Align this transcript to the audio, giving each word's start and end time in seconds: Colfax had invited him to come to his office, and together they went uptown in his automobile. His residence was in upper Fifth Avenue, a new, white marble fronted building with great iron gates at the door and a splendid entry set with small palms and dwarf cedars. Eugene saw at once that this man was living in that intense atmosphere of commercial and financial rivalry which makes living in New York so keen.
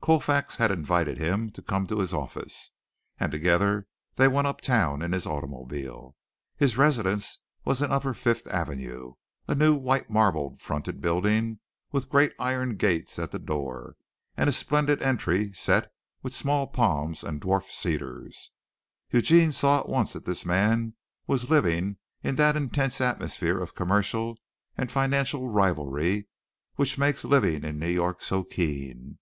Colfax 0.00 0.56
had 0.56 0.70
invited 0.70 1.18
him 1.18 1.50
to 1.50 1.60
come 1.60 1.86
to 1.86 1.98
his 1.98 2.14
office, 2.14 2.70
and 3.20 3.30
together 3.30 3.86
they 4.14 4.26
went 4.26 4.46
uptown 4.46 5.02
in 5.02 5.12
his 5.12 5.26
automobile. 5.26 6.16
His 6.56 6.78
residence 6.78 7.40
was 7.66 7.82
in 7.82 7.92
upper 7.92 8.14
Fifth 8.14 8.46
Avenue, 8.46 9.16
a 9.46 9.54
new, 9.54 9.74
white 9.74 10.08
marble 10.08 10.56
fronted 10.58 11.02
building 11.02 11.60
with 11.90 12.08
great 12.08 12.32
iron 12.38 12.76
gates 12.76 13.18
at 13.18 13.32
the 13.32 13.38
door 13.38 13.96
and 14.34 14.48
a 14.48 14.52
splendid 14.54 15.02
entry 15.02 15.52
set 15.52 15.92
with 16.22 16.32
small 16.32 16.68
palms 16.68 17.22
and 17.22 17.38
dwarf 17.42 17.70
cedars. 17.70 18.50
Eugene 19.10 19.52
saw 19.52 19.80
at 19.80 19.90
once 19.90 20.14
that 20.14 20.24
this 20.24 20.46
man 20.46 20.94
was 21.26 21.50
living 21.50 21.98
in 22.22 22.36
that 22.36 22.56
intense 22.56 22.98
atmosphere 22.98 23.58
of 23.60 23.74
commercial 23.74 24.36
and 24.74 24.90
financial 24.90 25.50
rivalry 25.50 26.28
which 26.76 26.96
makes 26.96 27.24
living 27.24 27.62
in 27.62 27.78
New 27.78 27.90
York 27.90 28.22
so 28.22 28.42
keen. 28.42 29.18